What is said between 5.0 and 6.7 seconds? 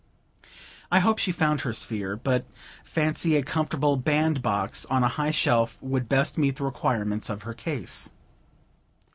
a high shelf would best meet the